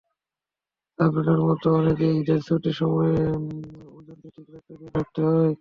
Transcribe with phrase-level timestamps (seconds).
[0.99, 3.15] সাবরিনার মতো অনেকেই ঈদের ছুটির সময়ে
[3.97, 5.49] ওজনকে ঠিক রাখতে বেশ ভাবতে হয়।